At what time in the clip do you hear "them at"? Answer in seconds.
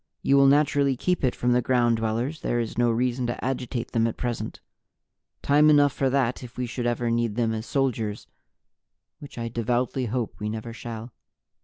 3.91-4.17